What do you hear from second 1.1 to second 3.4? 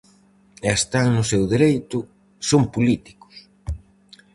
no seu dereito, son políticos!